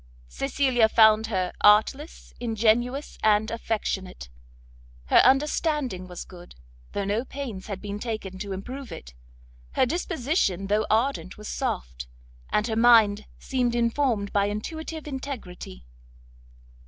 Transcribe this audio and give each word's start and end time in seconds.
Cecilia 0.27 0.89
found 0.89 1.27
her 1.27 1.53
artless, 1.61 2.33
ingenuous, 2.39 3.19
and 3.21 3.51
affectionate; 3.51 4.29
her 5.09 5.17
understanding 5.19 6.07
was 6.07 6.25
good, 6.25 6.55
though 6.93 7.05
no 7.05 7.23
pains 7.23 7.67
had 7.67 7.79
been 7.79 7.99
taken 7.99 8.39
to 8.39 8.51
improve 8.51 8.91
it; 8.91 9.13
her 9.73 9.85
disposition 9.85 10.65
though 10.65 10.87
ardent 10.89 11.37
was 11.37 11.47
soft, 11.47 12.07
and 12.49 12.65
her 12.65 12.75
mind 12.75 13.27
seemed 13.37 13.75
informed 13.75 14.33
by 14.33 14.45
intuitive 14.45 15.07
integrity. 15.07 15.85